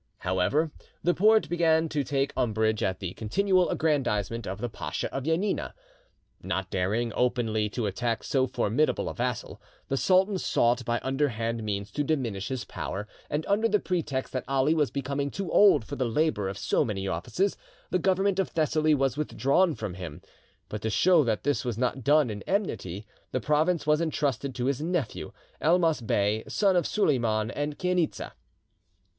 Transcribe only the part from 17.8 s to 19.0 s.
the government of Thessaly